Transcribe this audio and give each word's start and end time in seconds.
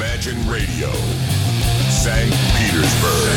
Imagine 0.00 0.40
Radio, 0.48 0.88
St. 1.90 2.32
Petersburg. 2.56 3.36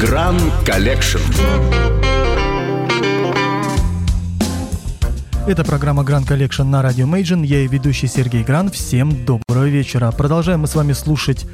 Gran 0.00 0.38
Collection. 0.64 1.18
Это 5.48 5.64
программа 5.64 6.04
Gran 6.04 6.28
Collection 6.28 6.64
на 6.64 6.80
радио 6.80 7.08
Imagine. 7.08 7.42
Я 7.42 7.62
её 7.62 7.66
ведущий 7.66 8.06
Сергей 8.06 8.44
Гран. 8.44 8.70
Всем 8.70 9.24
доброго 9.24 9.68
вечера. 9.68 10.12
Продолжаем 10.12 10.60
мы 10.60 10.68
с 10.68 10.76
вами 10.76 10.92
слушать 10.92 11.44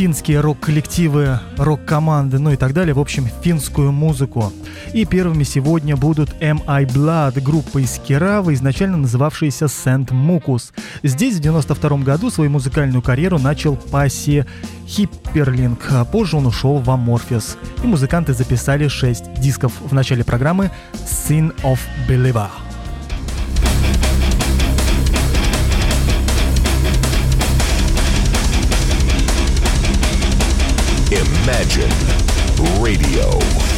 финские 0.00 0.40
рок-коллективы, 0.40 1.40
рок-команды, 1.58 2.38
ну 2.38 2.52
и 2.52 2.56
так 2.56 2.72
далее. 2.72 2.94
В 2.94 2.98
общем, 2.98 3.28
финскую 3.42 3.92
музыку. 3.92 4.50
И 4.94 5.04
первыми 5.04 5.42
сегодня 5.44 5.94
будут 5.94 6.30
M.I. 6.40 6.86
Blood, 6.86 7.38
группа 7.42 7.76
из 7.76 7.98
Керавы, 7.98 8.54
изначально 8.54 8.96
называвшаяся 8.96 9.68
Сент 9.68 10.10
Мукус. 10.10 10.72
Здесь 11.02 11.36
в 11.36 11.40
92 11.40 11.98
году 11.98 12.30
свою 12.30 12.48
музыкальную 12.48 13.02
карьеру 13.02 13.38
начал 13.38 13.76
Пасси 13.76 14.46
Хипперлинг, 14.86 15.86
а 15.90 16.06
позже 16.06 16.38
он 16.38 16.46
ушел 16.46 16.78
в 16.78 16.88
Amorphis. 16.88 17.58
И 17.84 17.86
музыканты 17.86 18.32
записали 18.32 18.88
6 18.88 19.34
дисков 19.34 19.74
в 19.82 19.92
начале 19.92 20.24
программы 20.24 20.70
Sin 20.94 21.54
of 21.62 21.78
Believer. 22.08 22.48
Imagine 31.42 31.88
Radio. 32.82 33.69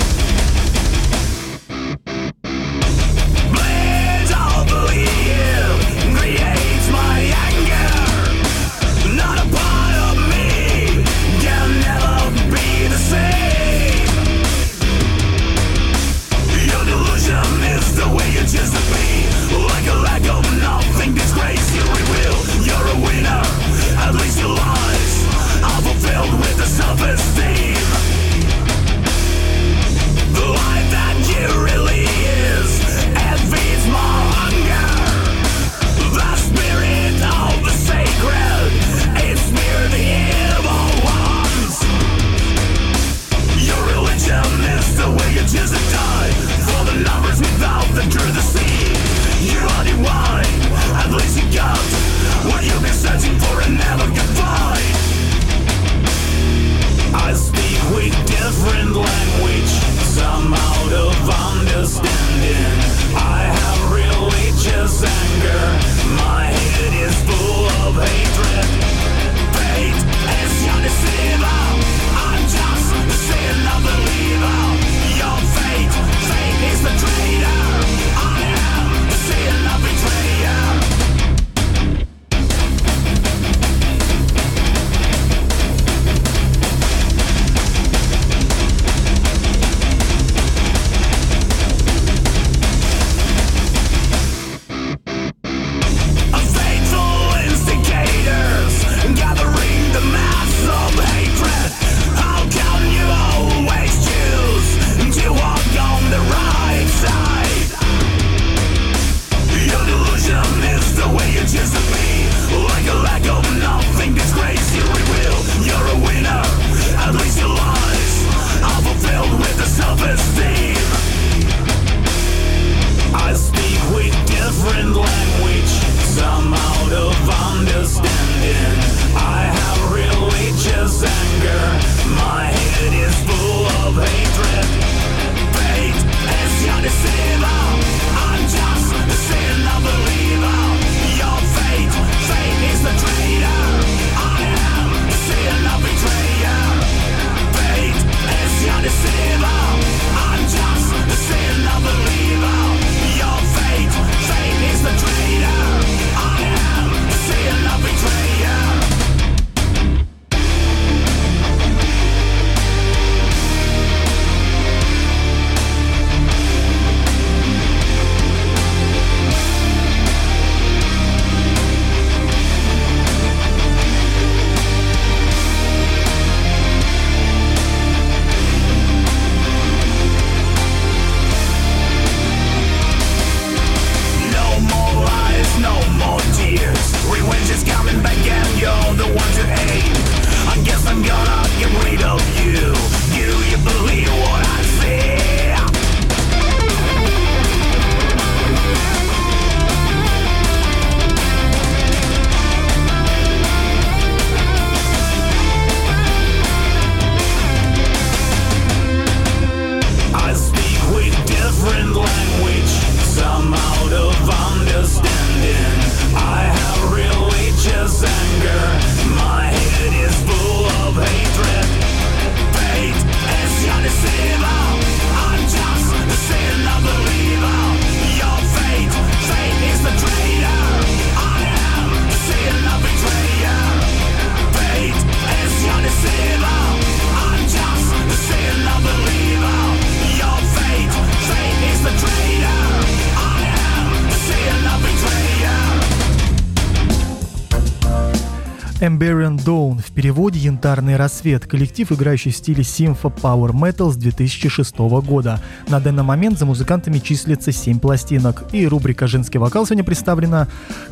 переводе 250.02 250.40
«Янтарный 250.40 250.96
рассвет»– 250.96 251.46
коллектив, 251.48 251.92
играющий 251.92 252.32
в 252.32 252.36
стиле 252.36 252.64
симфо 252.64 253.06
Power 253.06 253.52
Metal 253.52 253.88
с 253.88 253.94
2006 253.94 254.76
года. 254.78 255.40
На 255.68 255.78
данный 255.78 256.02
момент 256.02 256.40
за 256.40 256.44
музыкантами 256.44 256.98
числится 256.98 257.52
7 257.52 257.78
пластинок. 257.78 258.42
И 258.52 258.66
рубрика 258.66 259.06
«Женский 259.06 259.38
вокал» 259.38 259.64
сегодня 259.64 259.84
представлена 259.84 260.48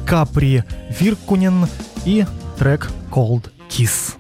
Капри 0.07 0.63
Виркунин 1.01 1.67
и 2.05 2.25
трек 2.57 2.89
«Cold 3.11 3.51
Kiss». 3.69 4.20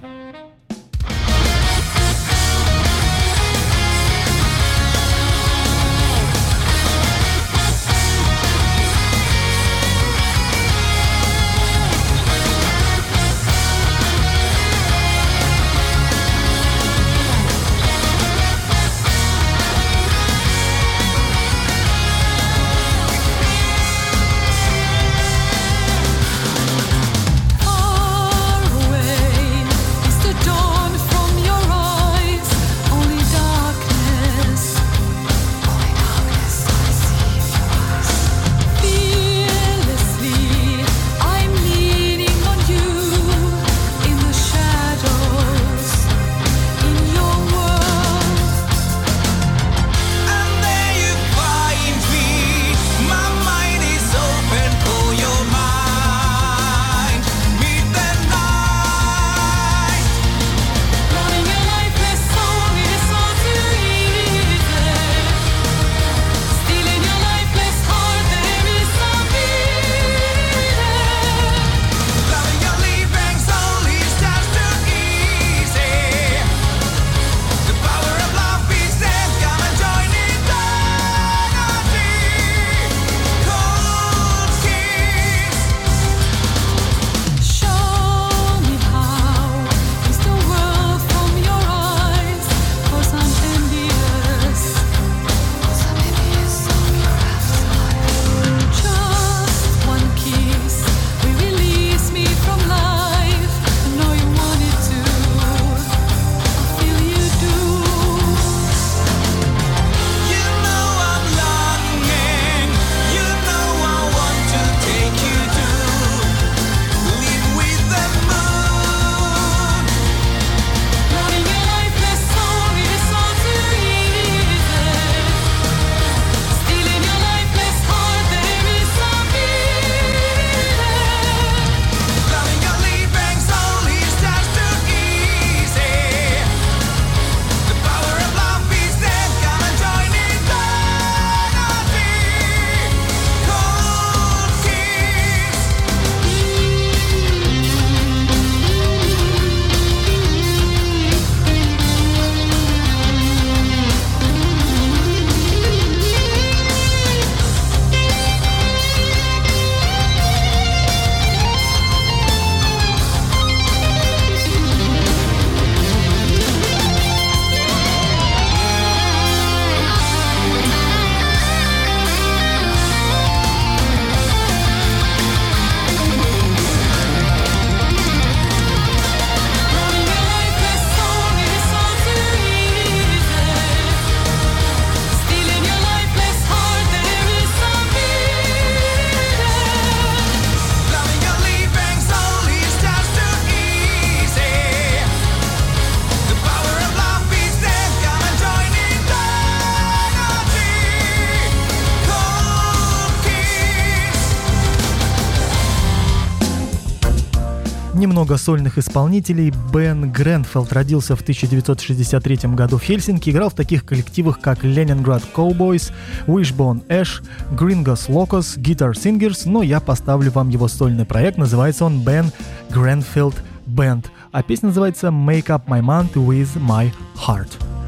много 208.30 208.44
сольных 208.44 208.78
исполнителей. 208.78 209.52
Бен 209.72 210.12
Гренфелд 210.12 210.72
родился 210.72 211.16
в 211.16 211.20
1963 211.22 212.50
году 212.54 212.78
в 212.78 212.82
Хельсинки, 212.82 213.28
играл 213.28 213.50
в 213.50 213.54
таких 213.54 213.84
коллективах, 213.84 214.38
как 214.38 214.62
Ленинград 214.62 215.24
Cowboys, 215.34 215.90
Wishbone 216.28 216.86
Ash, 216.86 217.24
Gringos 217.50 218.08
Locos, 218.08 218.56
Guitar 218.56 218.92
Singers, 218.92 219.42
но 219.46 219.64
я 219.64 219.80
поставлю 219.80 220.30
вам 220.30 220.48
его 220.48 220.68
сольный 220.68 221.06
проект, 221.06 221.38
называется 221.38 221.84
он 221.84 222.04
Бен 222.04 222.30
Гренфилд 222.70 223.34
Band, 223.66 224.06
а 224.30 224.44
песня 224.44 224.68
называется 224.68 225.08
Make 225.08 225.46
Up 225.46 225.62
My 225.66 225.80
Mind 225.80 226.12
With 226.12 226.56
My 226.56 226.92
Heart. 227.16 227.79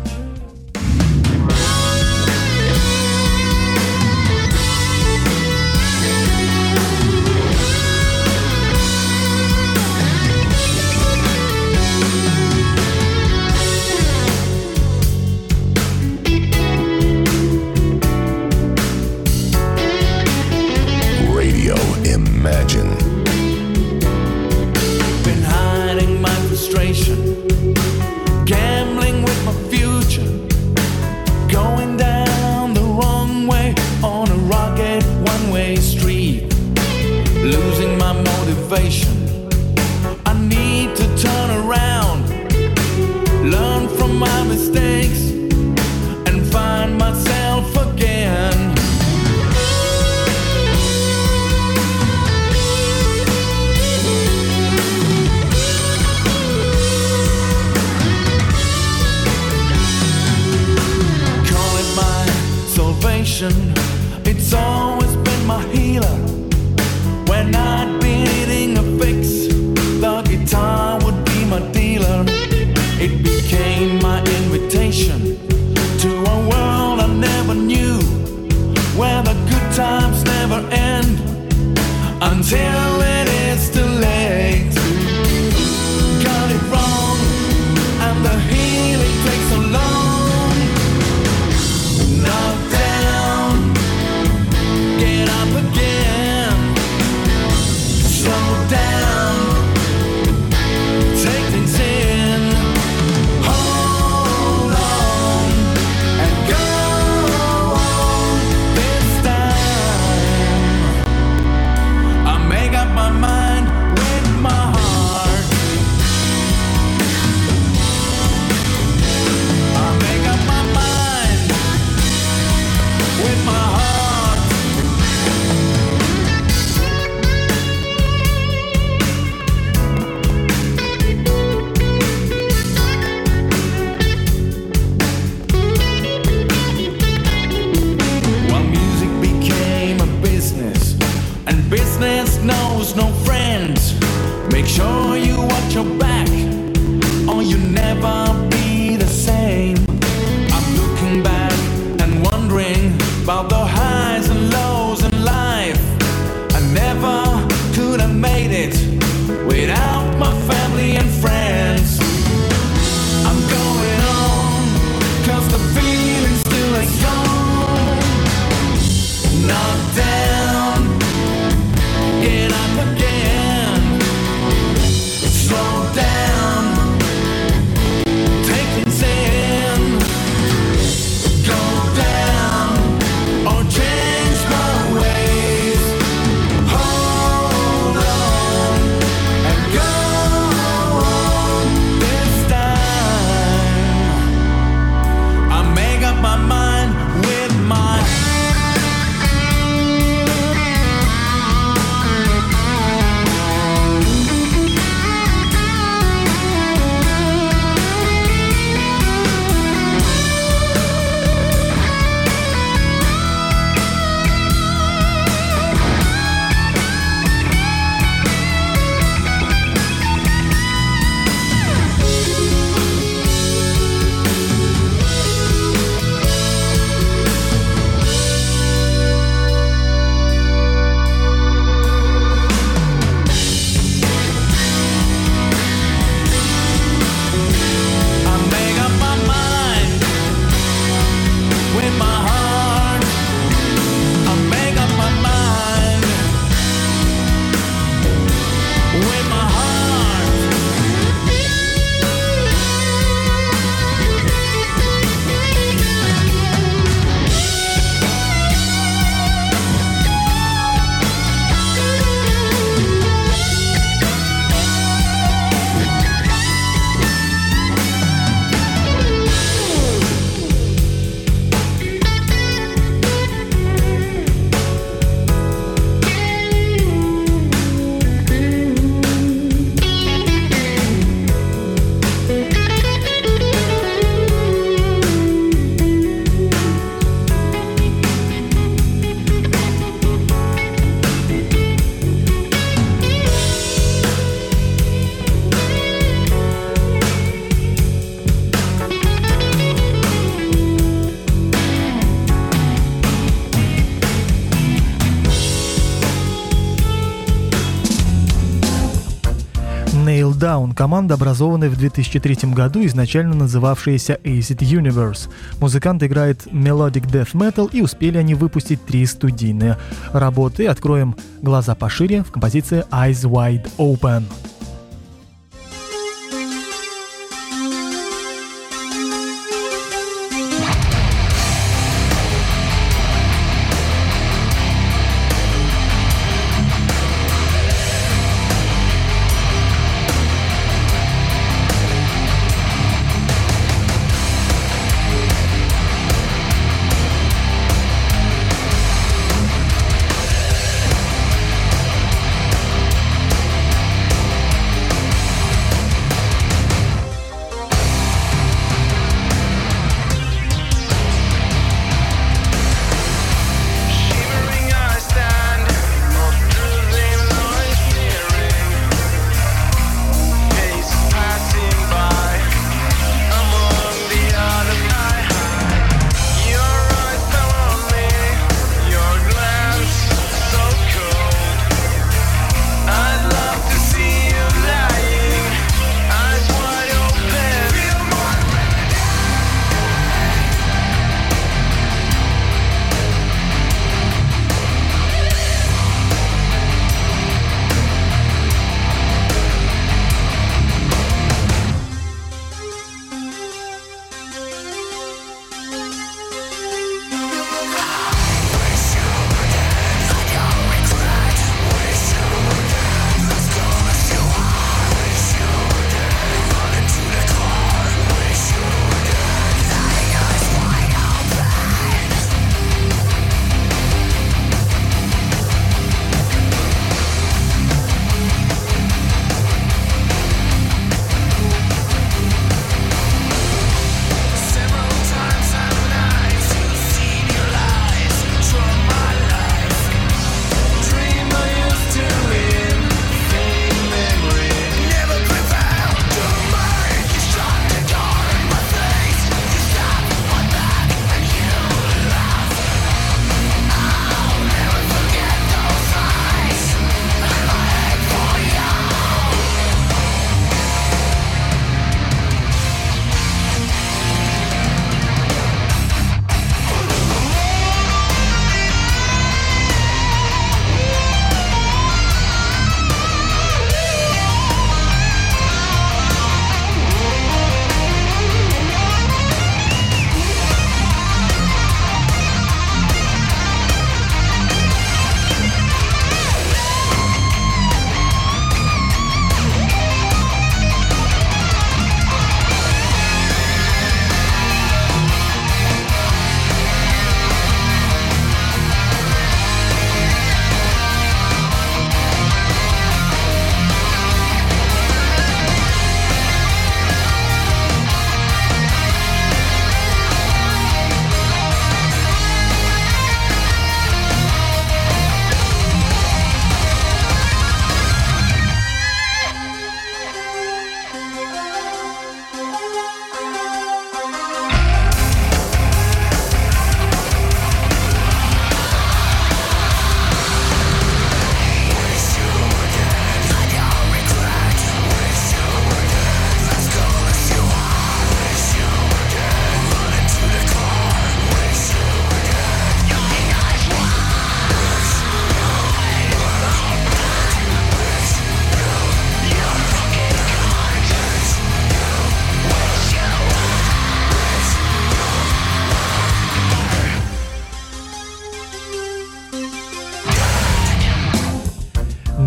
Ворон– 310.73 310.75
команда, 310.76 311.14
образованная 311.14 311.71
в 311.71 311.76
2003 311.76 312.50
году, 312.52 312.85
изначально 312.87 313.35
называвшаяся 313.35 314.19
Acid 314.25 314.61
Universe. 314.61 315.29
Музыкант 315.61 316.02
играет 316.02 316.47
melodic 316.47 317.07
death 317.07 317.33
metal, 317.35 317.69
и 317.73 317.83
успели 317.83 318.19
они 318.19 318.35
выпустить 318.35 318.85
три 318.85 319.07
студийные 319.07 319.76
работы. 320.12 320.67
Откроем 320.67 321.17
глаза 321.43 321.75
пошире 321.75 322.23
в 322.23 322.33
композиции 322.33 322.85
Eyes 322.91 323.25
Wide 323.29 323.69
Open. 323.79 324.25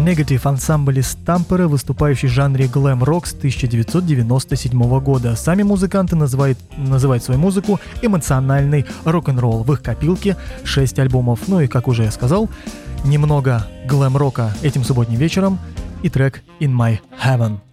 Negative 0.05 0.47
ансамбль 0.47 0.99
из 0.99 1.15
Тампера, 1.15 1.67
выступающий 1.67 2.27
в 2.27 2.31
жанре 2.31 2.67
глэм-рок 2.67 3.25
с 3.25 3.33
1997 3.33 4.99
года. 4.99 5.35
Сами 5.35 5.63
музыканты 5.63 6.15
называют, 6.15 6.59
называют 6.77 7.23
свою 7.23 7.39
музыку 7.39 7.79
эмоциональный 8.03 8.85
рок-н-ролл. 9.03 9.63
В 9.63 9.73
их 9.73 9.81
копилке 9.81 10.37
6 10.63 10.99
альбомов. 10.99 11.47
Ну 11.47 11.59
и, 11.59 11.65
как 11.65 11.87
уже 11.87 12.03
я 12.03 12.11
сказал, 12.11 12.49
немного 13.03 13.65
глэм-рока 13.87 14.53
этим 14.61 14.83
субботним 14.83 15.17
вечером 15.17 15.57
и 16.03 16.09
трек 16.09 16.43
«In 16.59 16.69
My 16.69 16.99
Heaven». 17.25 17.64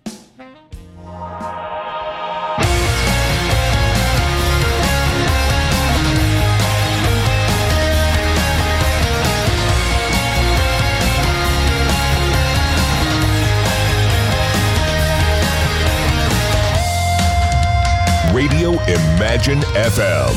Imagine 18.89 19.63
FM. 19.79 20.35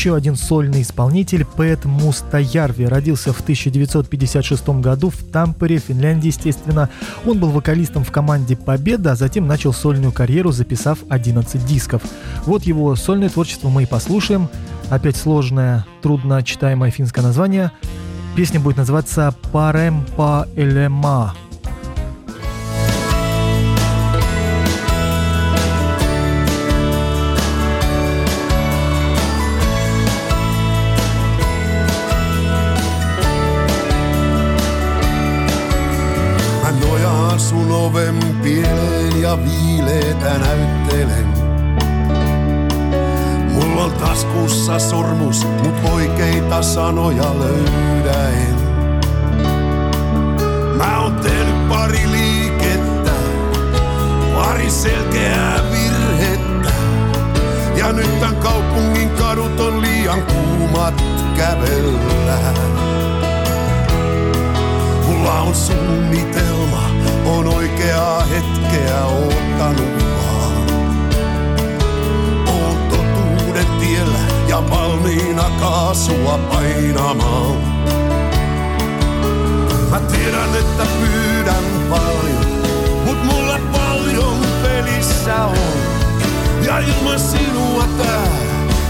Еще 0.00 0.16
один 0.16 0.34
сольный 0.34 0.80
исполнитель 0.80 1.44
Пэт 1.44 1.84
Мустаярви 1.84 2.86
родился 2.86 3.34
в 3.34 3.40
1956 3.42 4.80
году 4.80 5.10
в 5.10 5.18
Тампере, 5.30 5.76
Финляндии, 5.76 6.28
естественно. 6.28 6.88
Он 7.26 7.38
был 7.38 7.50
вокалистом 7.50 8.02
в 8.04 8.10
команде 8.10 8.56
«Победа», 8.56 9.12
а 9.12 9.14
затем 9.14 9.46
начал 9.46 9.74
сольную 9.74 10.10
карьеру, 10.10 10.52
записав 10.52 11.00
11 11.10 11.66
дисков. 11.66 12.00
Вот 12.46 12.62
его 12.62 12.96
сольное 12.96 13.28
творчество 13.28 13.68
мы 13.68 13.82
и 13.82 13.86
послушаем. 13.86 14.48
Опять 14.88 15.18
сложное, 15.18 15.84
трудно 16.00 16.42
читаемое 16.42 16.90
финское 16.90 17.22
название. 17.22 17.70
Песня 18.34 18.58
будет 18.58 18.78
называться 18.78 19.34
«Паремпа 19.52 20.48
Элема». 20.56 21.34
Mut 45.46 45.90
oikeita 45.92 46.62
sanoja 46.62 47.38
löydä 47.38 48.28
en. 48.28 48.54
Mä 50.76 51.00
oon 51.00 51.14
tehnyt 51.14 51.68
pari 51.68 52.10
liikettä, 52.10 53.12
pari 54.34 54.70
selkeää 54.70 55.60
virhettä. 55.70 56.72
Ja 57.76 57.92
nyt 57.92 58.20
tän 58.20 58.36
kaupungin 58.36 59.10
kadut 59.10 59.60
on 59.60 59.82
liian 59.82 60.22
kuumat 60.22 61.04
kävellä. 61.36 62.38
Mulla 65.06 65.40
on 65.40 65.54
suunnitelma, 65.54 66.49
kaasua 75.60 76.38
painamaan. 76.38 77.56
Mä 79.90 80.00
tiedän, 80.00 80.56
että 80.60 80.86
pyydän 81.00 81.64
paljon, 81.90 82.46
mut 83.04 83.24
mulla 83.24 83.58
paljon 83.72 84.38
pelissä 84.62 85.44
on. 85.44 85.56
Ja 86.66 86.78
ilman 86.78 87.20
sinua 87.20 87.84
tää 87.98 88.28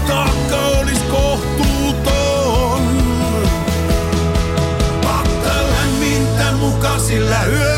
taakka 0.07 0.57
olis 0.79 0.99
kohtuuton. 1.11 2.81
Pakka 5.03 5.53
lämmintä 5.71 6.51
muka, 6.51 6.99
sillä 6.99 7.45
yöllä 7.45 7.70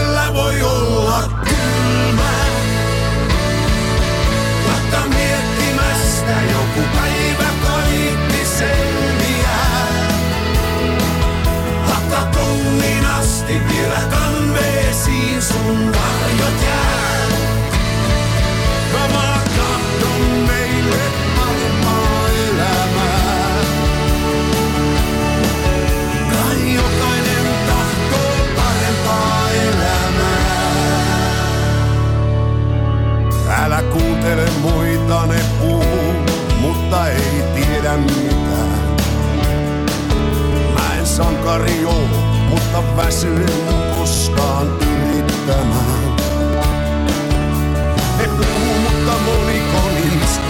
asti 13.53 13.75
vielä 13.75 13.99
kanve 14.09 14.93
sun 15.39 15.91
varjot 15.91 16.61
jää. 16.65 17.03
Meille 20.47 21.01
parempaa 21.35 22.27
elämää. 22.27 23.61
Kai 26.31 26.73
jokainen 26.75 27.47
tahtoo 27.67 28.35
parempaa 28.55 29.49
elämää. 29.49 30.53
Älä 33.63 33.81
kuuntele 33.81 34.45
muita, 34.61 35.25
ne 35.25 35.41
puhuu, 35.59 36.13
mutta 36.61 37.07
ei 37.07 37.43
tiedä 37.55 37.97
mitään. 37.97 38.83
Mä 40.73 40.95
en 40.99 41.05
sankari 41.05 41.85
oo, 41.85 42.33
mutta 42.53 42.97
väsyen 42.97 43.49
koskaan 43.99 44.67
yrittämään. 44.67 46.15
Ne 48.17 48.27
puhuu, 48.27 48.79
mutta 48.79 49.11
moniko 49.25 49.89
niistä 49.93 50.41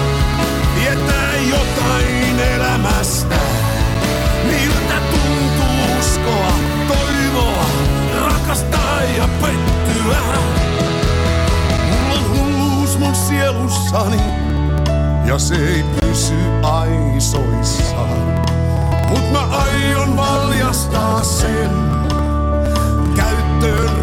tietää 0.76 1.36
jotain 1.50 2.40
elämästä. 2.40 3.36
Miltä 4.44 4.96
tuntuu 5.12 6.00
uskoa, 6.00 6.54
toivoa, 6.88 7.66
rakastaa 8.26 9.02
ja 9.18 9.28
pettyä. 9.42 10.18
Mulla 11.92 12.14
on 12.14 12.38
hulluus 12.38 13.00
mun 13.00 13.16
sielussani 13.16 14.22
ja 15.26 15.40
se 15.40 15.56
ei 15.56 15.84
pysy 15.84 16.36
aisoissaan. 16.62 18.44
Mut 19.10 19.32
mä 19.32 19.40
aion 19.40 20.18
valjastaa 20.18 21.24
sen 21.24 21.93
tytön. 23.64 23.94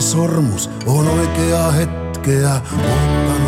Sormus, 0.00 0.70
on 0.86 1.08
oikea 1.08 1.70
hetkeä 1.70 2.60
ottanut 2.74 3.47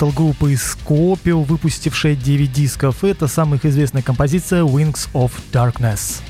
хэви-метал 0.00 0.12
группы 0.12 0.54
Scorpio, 0.54 1.44
выпустившая 1.44 2.14
9 2.14 2.52
дисков. 2.52 3.04
Это 3.04 3.28
самая 3.28 3.58
их 3.58 3.66
известная 3.66 4.02
композиция 4.02 4.62
Wings 4.62 5.08
of 5.12 5.32
Darkness. 5.52 6.22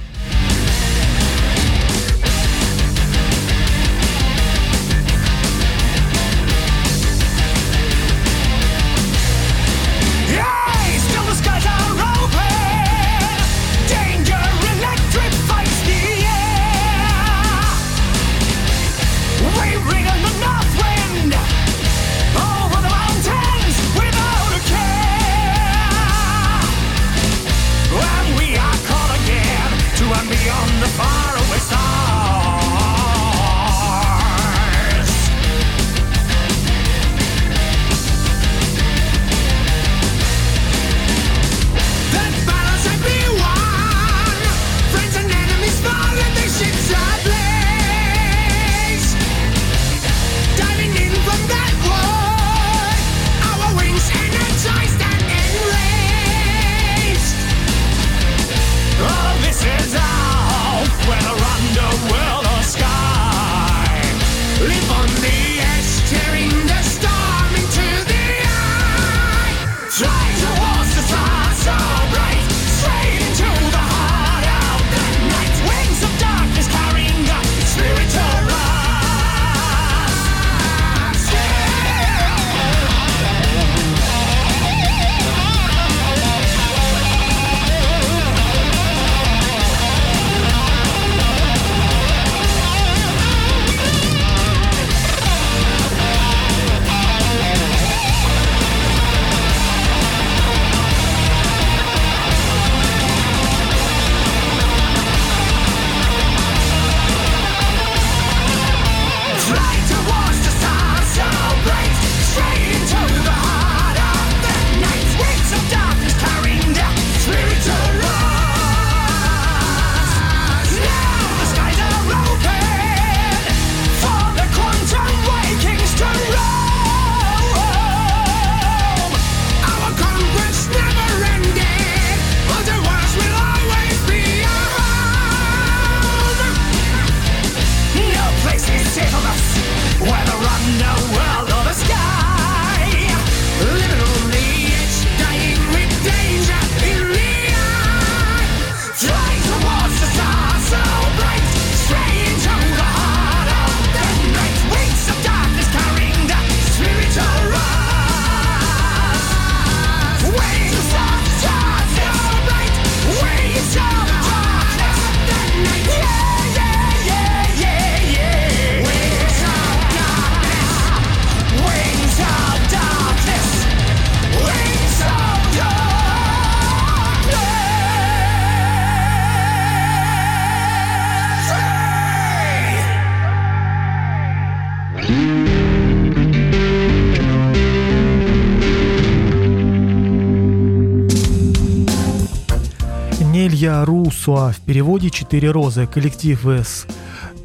Я 194.20 194.26
Русуа 194.26 194.52
в 194.52 194.60
переводе 194.60 195.08
«Четыре 195.08 195.50
розы». 195.50 195.86
Коллектив 195.86 196.44
С. 196.46 196.86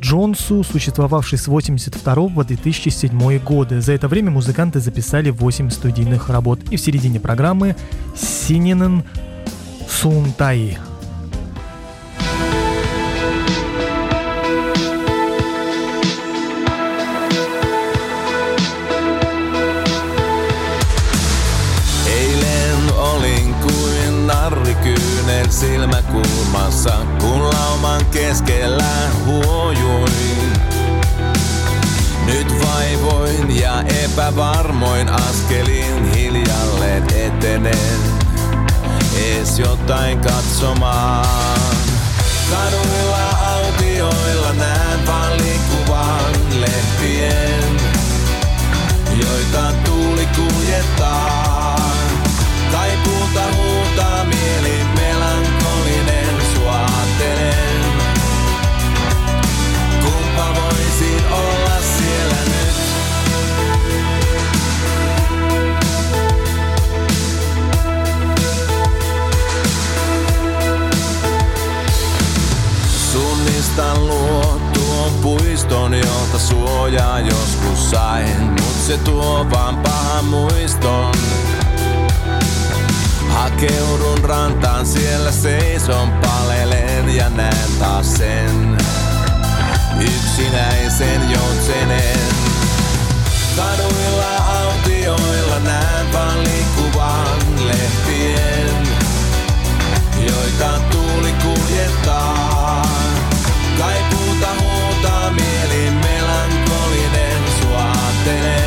Джонсу, 0.01 0.61
существовавший 0.63 1.37
с 1.37 1.47
82 1.47 2.15
по 2.27 2.43
2007 2.43 3.39
годы. 3.39 3.79
За 3.79 3.93
это 3.93 4.09
время 4.09 4.31
музыканты 4.31 4.81
записали 4.81 5.29
8 5.29 5.69
студийных 5.69 6.29
работ. 6.29 6.59
И 6.71 6.75
в 6.75 6.81
середине 6.81 7.21
программы 7.21 7.77
Сининен 8.13 9.03
Сунтай. 9.87 10.77
Keskellä 28.15 29.09
huojuin. 29.25 30.51
Nyt 32.25 32.47
vaivoin 32.65 33.59
ja 33.59 33.81
epävarmoin 33.81 35.09
askelin 35.09 36.13
hiljalleen 36.13 37.03
etenen, 37.15 37.99
ees 39.15 39.59
jotain 39.59 40.19
katsomaan. 40.19 41.59
Kaduilla 42.49 43.29
autioilla 43.53 44.53
näen 44.53 45.07
vaan 45.07 45.37
liikkuvan 45.37 46.61
lehtien 46.61 47.75
joita 49.15 49.73
tuuli 49.85 50.27
kuljettaa. 50.35 51.44
Puiston, 75.65 75.93
jolta 75.93 76.39
suojaa 76.39 77.19
joskus 77.19 77.91
sain. 77.91 78.41
Mut 78.41 78.75
se 78.87 78.97
tuo 78.97 79.47
vaan 79.51 79.77
pahan 79.77 80.25
muiston. 80.25 81.13
Hakeudun 83.29 84.17
rantaan, 84.23 84.85
siellä 84.85 85.31
seison 85.31 86.11
palelen 86.11 87.15
ja 87.15 87.29
näen 87.29 87.69
taas 87.79 88.13
sen. 88.13 88.77
Yksinäisen 89.99 91.21
joutsenen. 91.31 92.19
Kaduilla 93.55 94.37
autioilla 94.37 95.59
näen 95.59 96.13
vaan 96.13 96.43
liikkuvan 96.43 97.67
lehtien 97.67 98.87
joita 100.19 100.79
tuuli 100.91 101.33
kuljettaa 101.43 102.54
mielin 105.35 105.93
melankolinen 105.93 107.41
suaattelee. 107.61 108.64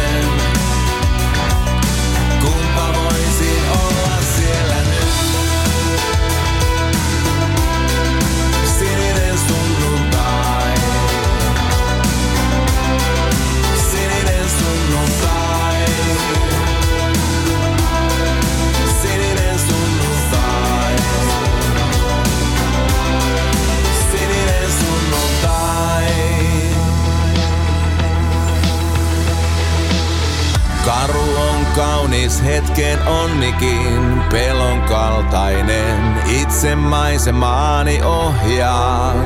Karu 30.98 31.36
on 31.50 31.66
kaunis 31.76 32.44
hetken 32.44 33.06
onnikin, 33.06 34.22
pelon 34.30 34.80
kaltainen, 34.80 36.22
itse 36.26 36.74
maisemaani 36.74 38.02
ohjaan. 38.02 39.16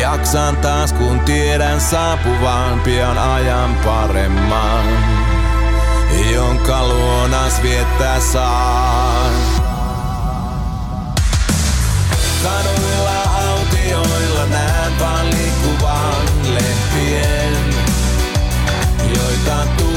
Jaksan 0.00 0.56
taas 0.56 0.92
kun 0.92 1.20
tiedän 1.20 1.80
saapuvan 1.80 2.80
pian 2.80 3.18
ajan 3.18 3.74
paremman, 3.74 4.84
jonka 6.32 6.88
luonas 6.88 7.62
viettää 7.62 8.20
saan. 8.20 9.32
Kaduilla 12.42 13.22
autioilla 13.48 14.46
näen 14.46 14.98
vaan 15.00 15.26
liikkuvan 15.26 15.57
tanto 19.44 19.87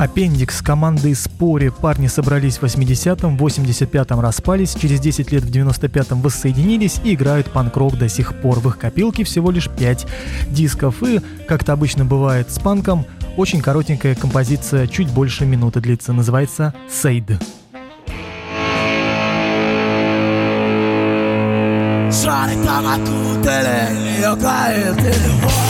Аппендикс 0.00 0.62
команды 0.62 1.14
Спори. 1.14 1.68
Парни 1.68 2.06
собрались 2.06 2.56
в 2.56 2.62
80-м, 2.62 3.36
в 3.36 3.44
85-м 3.44 4.20
распались, 4.20 4.74
через 4.74 4.98
10 4.98 5.30
лет 5.30 5.44
в 5.44 5.50
95-м 5.50 6.22
воссоединились 6.22 7.02
и 7.04 7.12
играют 7.12 7.50
панк-рок 7.50 7.98
до 7.98 8.08
сих 8.08 8.40
пор. 8.40 8.60
В 8.60 8.68
их 8.68 8.78
копилке 8.78 9.24
всего 9.24 9.50
лишь 9.50 9.68
5 9.68 10.06
дисков. 10.48 11.02
И, 11.02 11.20
как 11.46 11.64
это 11.64 11.74
обычно 11.74 12.06
бывает 12.06 12.50
с 12.50 12.58
панком, 12.58 13.04
очень 13.36 13.60
коротенькая 13.60 14.14
композиция, 14.14 14.86
чуть 14.86 15.10
больше 15.10 15.44
минуты 15.44 15.80
длится, 15.80 16.14
называется 16.14 16.72
«Сейд». 16.90 17.38
Saarita 22.10 22.82
mä 22.82 22.98
kuuntelen 22.98 24.20
joka 24.20 24.66
iltinen 24.66 25.42
vaan. 25.42 25.69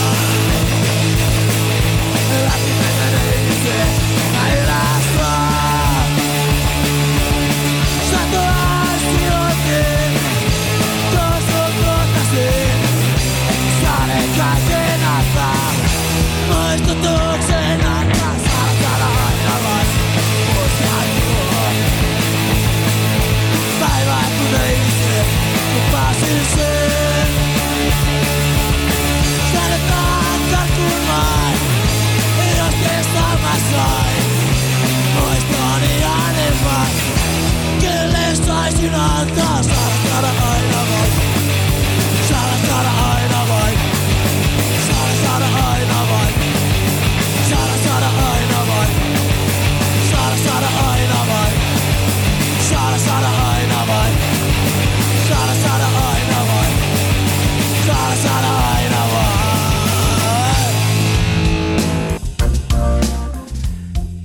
say 26.53 26.80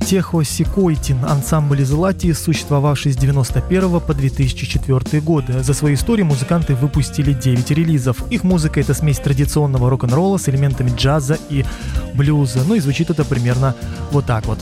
Техо 0.06 0.44
Сикойтин, 0.44 1.24
ансамбль 1.24 1.80
из 1.80 1.90
Латии, 1.90 2.30
существовавший 2.30 3.10
с 3.10 3.16
1991 3.16 4.00
по 4.00 4.14
2004 4.14 5.20
годы. 5.20 5.64
За 5.64 5.74
свою 5.74 5.96
историю 5.96 6.26
музыканты 6.26 6.76
выпустили 6.76 7.32
9 7.32 7.72
релизов. 7.72 8.22
Их 8.30 8.44
музыка— 8.44 8.78
это 8.82 8.94
смесь 8.94 9.18
традиционного 9.18 9.90
рок-н-ролла 9.90 10.38
с 10.38 10.48
элементами 10.48 10.92
джаза 10.96 11.38
и 11.50 11.64
блюза. 12.14 12.60
Ну 12.68 12.76
и 12.76 12.80
звучит 12.80 13.10
это 13.10 13.24
примерно 13.24 13.74
вот 14.12 14.26
так 14.26 14.46
вот. 14.46 14.60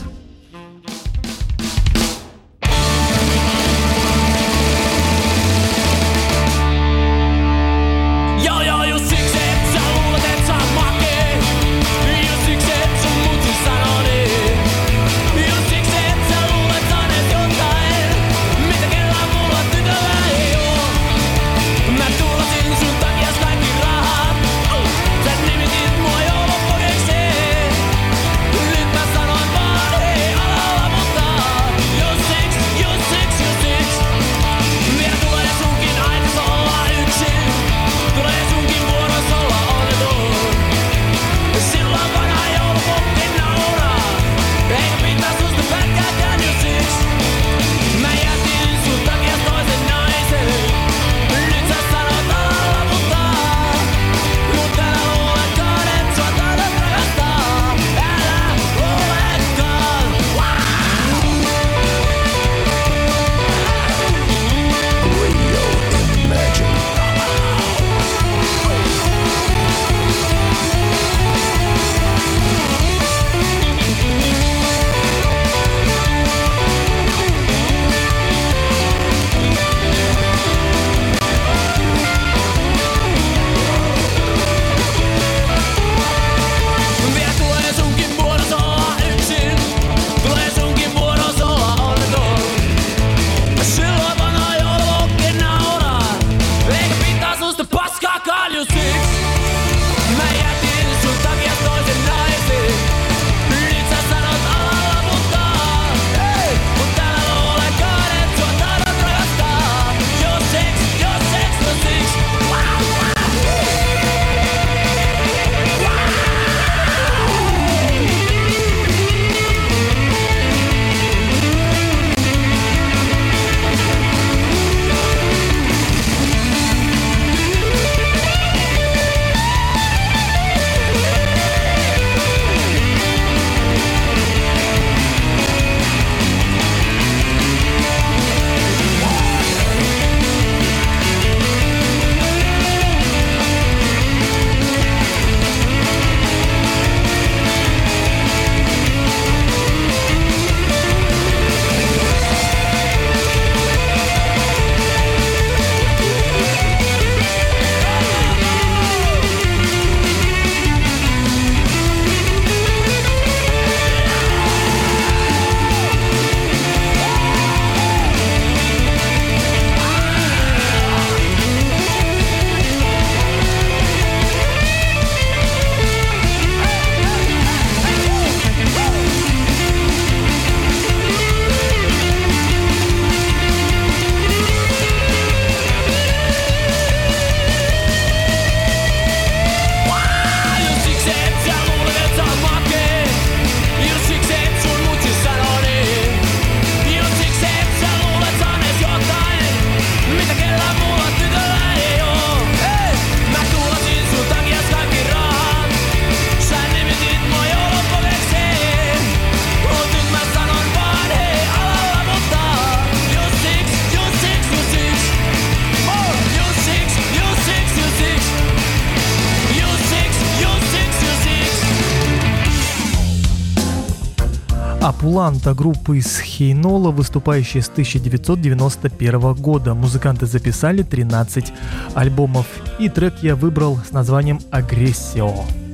Атланта 225.25 225.55
группы 225.55 225.97
из 225.97 226.19
Хейнола, 226.19 226.91
выступающей 226.91 227.59
с 227.59 227.67
1991 227.67 229.33
года. 229.33 229.73
Музыканты 229.73 230.27
записали 230.27 230.83
13 230.83 231.51
альбомов, 231.95 232.45
и 232.77 232.89
трек 232.89 233.15
я 233.23 233.35
выбрал 233.35 233.79
с 233.79 233.91
названием 233.91 234.39
«Агрессио». 234.51 235.64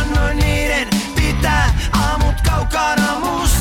annoin 0.00 0.36
niiden 0.36 0.88
pitää 1.16 1.74
aamut 1.92 2.34
kaukana 2.50 3.20
musta. 3.20 3.51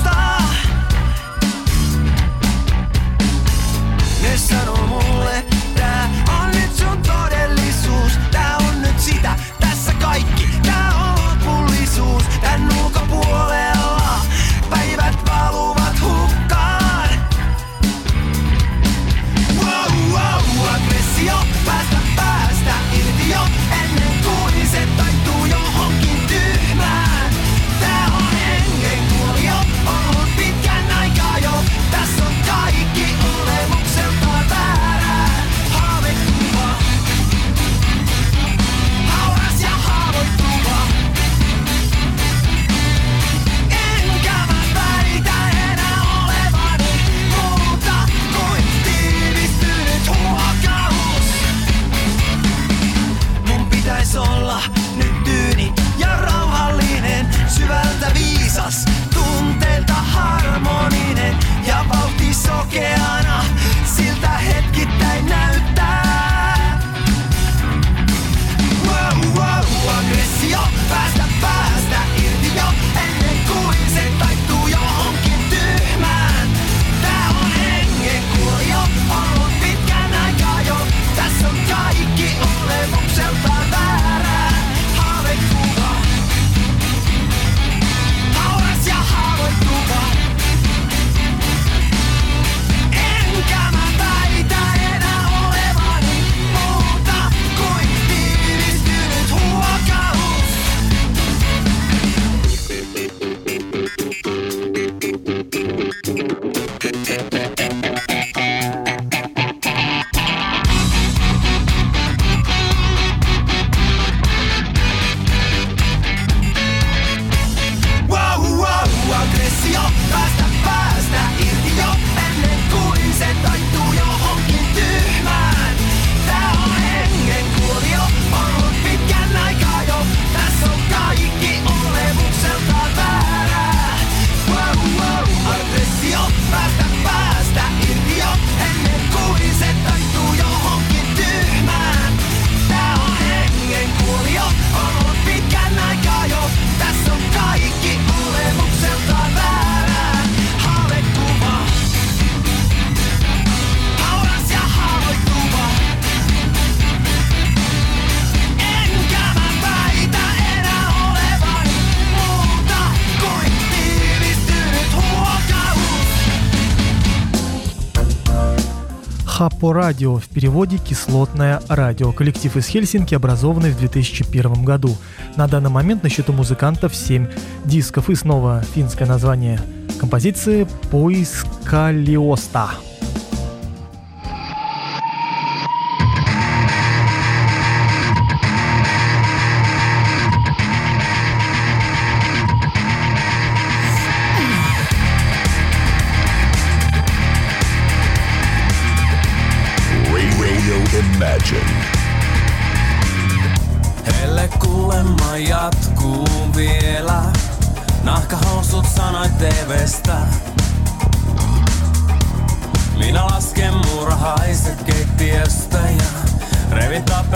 Радио, 169.74 170.18
в 170.18 170.28
переводе 170.28 170.78
«Кислотное 170.78 171.62
радио». 171.68 172.12
Коллектив 172.12 172.56
из 172.58 172.68
Хельсинки, 172.68 173.16
образованный 173.16 173.72
в 173.72 173.78
2001 173.78 174.66
году. 174.66 174.96
На 175.38 175.48
данный 175.48 175.70
момент 175.70 176.04
на 176.04 176.10
счету 176.10 176.34
музыкантов 176.34 176.96
7 176.96 177.28
дисков. 177.66 178.10
И 178.10 178.16
снова 178.16 178.64
финское 178.74 179.08
название 179.08 179.60
композиции 180.00 180.68
«Поискалиоста». 180.92 182.70
Radio 182.72 182.91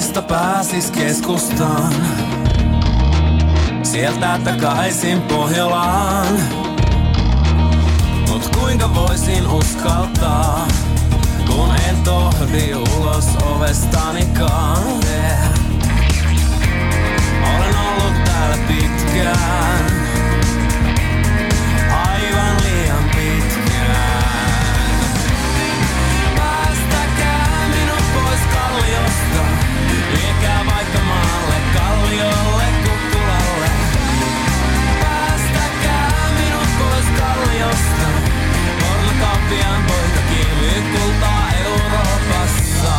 Kurvista 0.00 0.22
pääsis 0.22 0.90
keskustaan. 0.90 1.92
Sieltä 3.82 4.40
takaisin 4.44 5.22
Pohjolaan. 5.22 6.26
Mut 8.28 8.56
kuinka 8.56 8.94
voisin 8.94 9.46
uskaltaa, 9.46 10.68
kun 11.46 11.70
en 11.88 11.96
tohdi 12.04 12.74
ulos 12.74 13.26
ovestanikaan. 13.42 14.82
Yeah. 15.04 15.52
Olen 17.56 17.74
ollut 17.78 18.24
täällä 18.24 18.56
pitkään, 18.68 19.99
pornokauppiaan 39.50 39.84
poikakin 39.84 40.46
myy 40.60 40.82
kultaa 40.92 41.50
Euroopassa. 41.64 42.92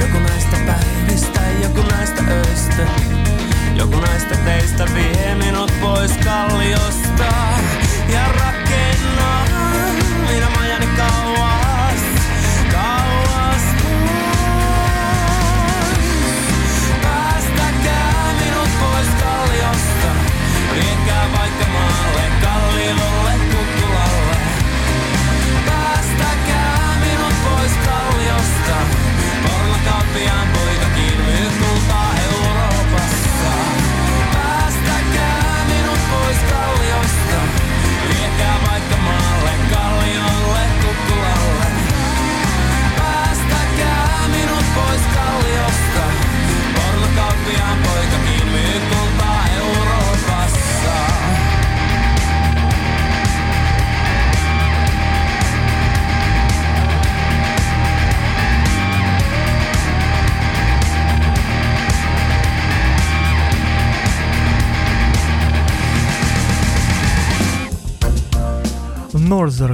Joku 0.00 0.18
näistä 0.18 0.56
päivistä, 0.66 1.40
joku 1.62 1.82
näistä 1.90 2.22
öistä 2.28 2.86
Joku 3.74 4.00
näistä 4.00 4.36
teistä 4.36 4.84
vie 4.94 5.34
minut 5.34 5.72
pois 5.80 6.12
kalliosta 6.24 7.32
Ja 8.12 8.28
rakennaa 8.28 8.91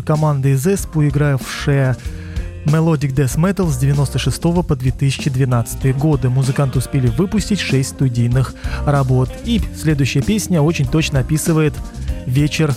Команда 0.09 0.49
из 0.49 0.67
Эспу, 0.67 1.07
игравшая 1.07 1.95
Melodic 2.65 3.13
Death 3.13 3.37
Metal 3.37 3.71
с 3.71 3.77
96 3.77 4.41
по 4.41 4.75
2012 4.75 5.95
годы. 5.99 6.31
Музыканты 6.31 6.79
успели 6.79 7.09
выпустить 7.09 7.61
6 7.61 7.91
студийных 7.91 8.55
работ. 8.87 9.29
И 9.45 9.61
следующая 9.77 10.23
песня 10.23 10.63
очень 10.63 10.87
точно 10.87 11.19
описывает 11.19 11.75
вечер 12.25 12.75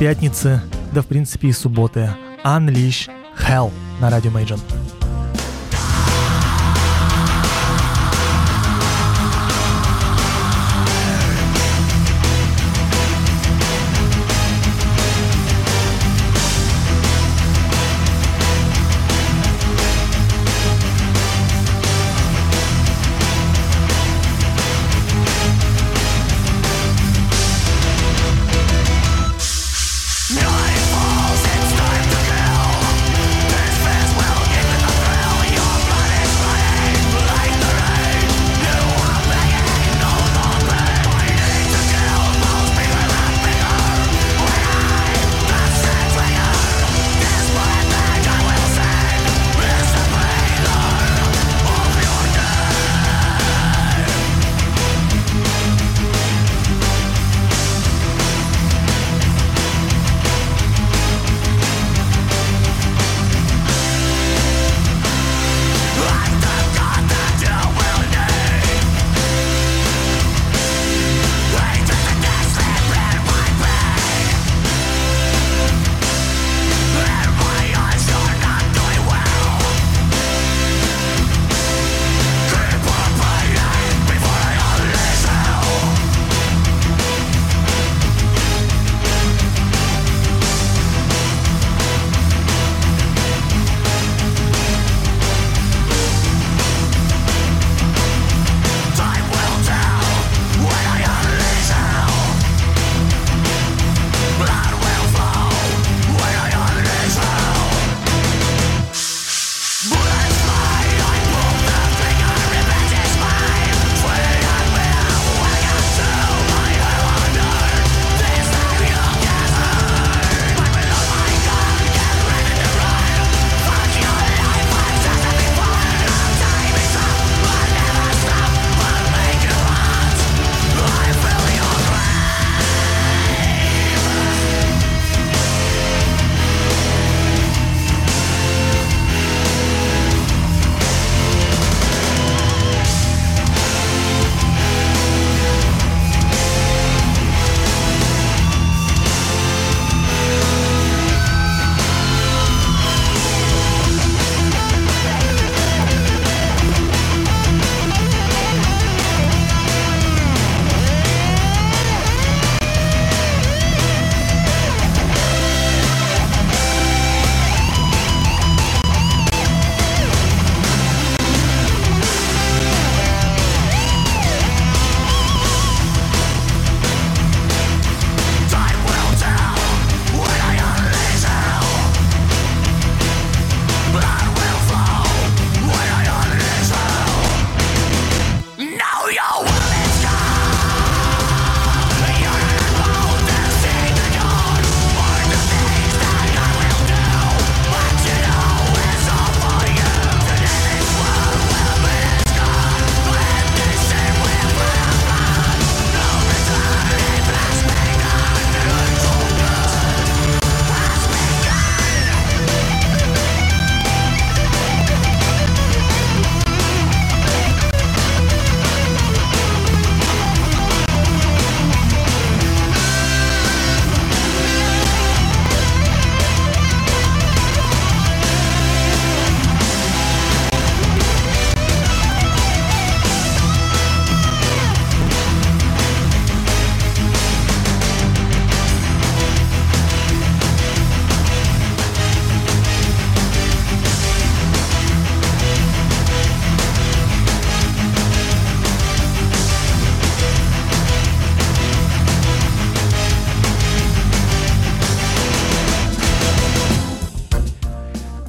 пятницы, 0.00 0.62
да 0.94 1.02
в 1.02 1.06
принципе 1.06 1.48
и 1.48 1.52
субботы. 1.52 2.08
Unleash 2.42 3.10
Hell 3.46 3.70
на 4.00 4.08
радио 4.08 4.30
Мейджин. 4.30 4.60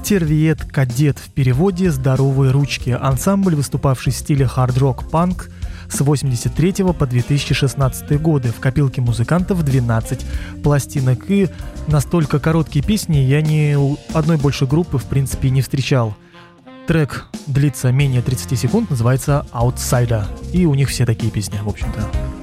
Тервиет 0.05 0.63
Кадет 0.65 1.17
в 1.17 1.31
переводе 1.31 1.89
«Здоровые 1.89 2.51
ручки». 2.51 2.91
Ансамбль, 2.91 3.55
выступавший 3.55 4.13
в 4.13 4.15
стиле 4.15 4.45
хард-рок 4.45 5.09
панк 5.09 5.49
с 5.89 5.99
83 5.99 6.83
по 6.93 7.07
2016 7.07 8.21
годы. 8.21 8.49
В 8.49 8.59
копилке 8.59 9.01
музыкантов 9.01 9.65
12 9.65 10.23
пластинок. 10.61 11.25
И 11.27 11.49
настолько 11.87 12.39
короткие 12.39 12.85
песни 12.85 13.17
я 13.17 13.41
ни 13.41 13.73
у 13.73 13.97
одной 14.13 14.37
большей 14.37 14.67
группы, 14.67 14.99
в 14.99 15.05
принципе, 15.05 15.49
не 15.49 15.63
встречал. 15.63 16.15
Трек 16.85 17.25
длится 17.47 17.91
менее 17.91 18.21
30 18.21 18.59
секунд, 18.59 18.91
называется 18.91 19.47
«Outsider». 19.53 20.27
И 20.53 20.67
у 20.67 20.75
них 20.75 20.89
все 20.89 21.07
такие 21.07 21.31
песни, 21.31 21.57
в 21.63 21.67
общем-то. 21.67 22.34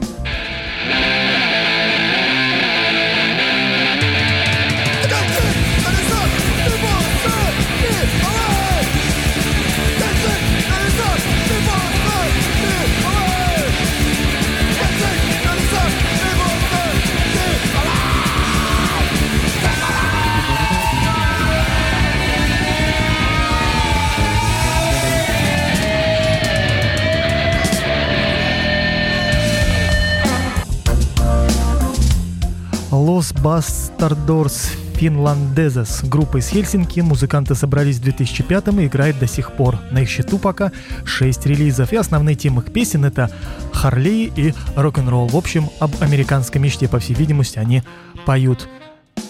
Los 33.23 33.33
Bastardos 33.41 34.73
Finlandeses. 34.99 36.05
Группа 36.09 36.39
из 36.39 36.49
Хельсинки. 36.49 36.99
Музыканты 36.99 37.55
собрались 37.55 37.99
в 37.99 38.03
2005 38.03 38.69
и 38.81 38.87
играют 38.87 39.21
до 39.21 39.29
сих 39.29 39.53
пор. 39.53 39.79
На 39.93 40.01
их 40.01 40.09
счету 40.09 40.39
пока 40.39 40.73
6 41.05 41.47
релизов. 41.47 41.93
И 41.93 41.97
основные 41.97 42.35
темы 42.35 42.63
их 42.63 42.73
песен 42.73 43.05
это 43.05 43.31
Харлей 43.73 44.33
и 44.35 44.53
рок-н-ролл. 44.75 45.29
В 45.29 45.37
общем, 45.37 45.71
об 45.79 45.93
американской 46.01 46.61
мечте, 46.61 46.89
по 46.89 46.99
всей 46.99 47.15
видимости, 47.15 47.61
они 47.61 47.85
поют. 48.27 48.69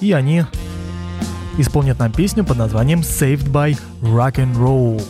И 0.01 0.13
они 0.13 0.47
исполнят 1.59 1.99
нам 1.99 2.13
песню 2.13 2.45
под 2.45 2.57
названием 2.57 3.01
Saved 3.01 3.51
by 3.51 3.79
Rock 4.01 4.37
and 4.37 4.57
Roll. 4.57 5.05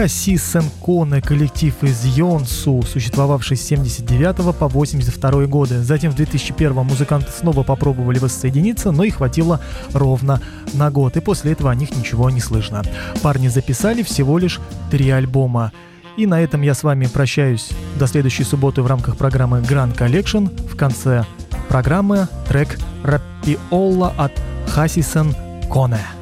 Хаси 0.00 0.38
Сенконе, 0.38 1.20
коллектив 1.20 1.74
из 1.82 2.06
Йонсу, 2.06 2.82
существовавший 2.90 3.58
с 3.58 3.66
79 3.66 4.56
по 4.56 4.66
82 4.66 5.44
годы. 5.44 5.82
Затем 5.82 6.12
в 6.12 6.14
2001 6.14 6.72
музыканты 6.72 7.30
снова 7.30 7.64
попробовали 7.64 8.18
воссоединиться, 8.18 8.92
но 8.92 9.04
их 9.04 9.16
хватило 9.16 9.60
ровно 9.92 10.40
на 10.72 10.90
год, 10.90 11.18
и 11.18 11.20
после 11.20 11.52
этого 11.52 11.70
о 11.70 11.74
них 11.74 11.94
ничего 11.94 12.30
не 12.30 12.40
слышно. 12.40 12.82
Парни 13.20 13.48
записали 13.48 14.02
всего 14.02 14.38
лишь 14.38 14.58
три 14.90 15.10
альбома. 15.10 15.70
И 16.16 16.26
на 16.26 16.40
этом 16.40 16.62
я 16.62 16.72
с 16.72 16.82
вами 16.82 17.04
прощаюсь 17.04 17.68
до 17.98 18.06
следующей 18.06 18.44
субботы 18.44 18.80
в 18.80 18.86
рамках 18.86 19.18
программы 19.18 19.58
Grand 19.58 19.94
Collection. 19.94 20.48
В 20.66 20.76
конце 20.76 21.26
программы 21.68 22.26
трек 22.48 22.78
«Раппиолла» 23.04 24.14
от 24.16 24.32
Хасисен 24.66 25.34
Коне. 25.70 26.19